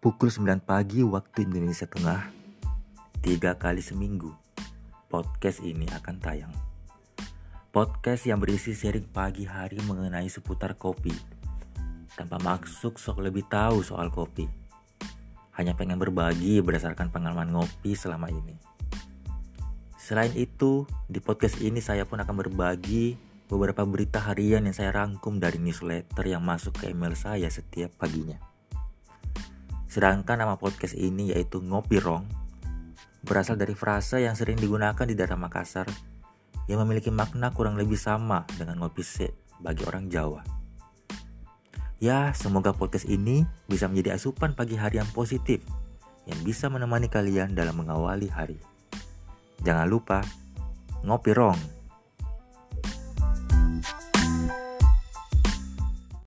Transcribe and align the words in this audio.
pukul 0.00 0.32
9 0.32 0.64
pagi 0.64 1.04
waktu 1.04 1.44
Indonesia 1.44 1.84
Tengah, 1.84 2.32
tiga 3.20 3.52
kali 3.60 3.84
seminggu, 3.84 4.32
podcast 5.12 5.60
ini 5.60 5.84
akan 5.92 6.16
tayang. 6.16 6.48
Podcast 7.68 8.24
yang 8.24 8.40
berisi 8.40 8.72
sharing 8.72 9.04
pagi 9.12 9.44
hari 9.44 9.76
mengenai 9.84 10.24
seputar 10.32 10.80
kopi, 10.80 11.12
tanpa 12.16 12.40
maksud 12.40 12.96
sok 12.96 13.20
lebih 13.20 13.44
tahu 13.52 13.84
soal 13.84 14.08
kopi. 14.08 14.48
Hanya 15.60 15.76
pengen 15.76 16.00
berbagi 16.00 16.64
berdasarkan 16.64 17.12
pengalaman 17.12 17.52
ngopi 17.52 17.92
selama 17.92 18.32
ini. 18.32 18.56
Selain 20.00 20.32
itu, 20.32 20.88
di 21.12 21.20
podcast 21.20 21.60
ini 21.60 21.84
saya 21.84 22.08
pun 22.08 22.24
akan 22.24 22.40
berbagi 22.40 23.20
beberapa 23.52 23.84
berita 23.84 24.16
harian 24.32 24.64
yang 24.64 24.72
saya 24.72 24.96
rangkum 24.96 25.36
dari 25.36 25.60
newsletter 25.60 26.24
yang 26.24 26.40
masuk 26.40 26.72
ke 26.80 26.88
email 26.88 27.12
saya 27.12 27.52
setiap 27.52 27.92
paginya. 28.00 28.49
Sedangkan 29.90 30.38
nama 30.38 30.54
podcast 30.54 30.94
ini 30.94 31.34
yaitu 31.34 31.58
Ngopi 31.58 31.98
Rong 31.98 32.22
berasal 33.26 33.58
dari 33.58 33.74
frasa 33.74 34.22
yang 34.22 34.38
sering 34.38 34.54
digunakan 34.54 35.02
di 35.02 35.18
daerah 35.18 35.34
Makassar 35.34 35.90
yang 36.70 36.86
memiliki 36.86 37.10
makna 37.10 37.50
kurang 37.50 37.74
lebih 37.74 37.98
sama 37.98 38.46
dengan 38.54 38.78
ngopi 38.78 39.02
se 39.02 39.34
bagi 39.58 39.82
orang 39.82 40.06
Jawa. 40.06 40.46
Ya, 41.98 42.30
semoga 42.32 42.70
podcast 42.70 43.04
ini 43.10 43.42
bisa 43.66 43.90
menjadi 43.90 44.14
asupan 44.14 44.54
pagi 44.54 44.78
hari 44.78 45.02
yang 45.02 45.10
positif 45.10 45.58
yang 46.24 46.38
bisa 46.46 46.70
menemani 46.70 47.10
kalian 47.10 47.52
dalam 47.58 47.74
mengawali 47.74 48.30
hari. 48.30 48.62
Jangan 49.66 49.90
lupa, 49.90 50.22
ngopi 51.02 51.34
rong. 51.34 51.79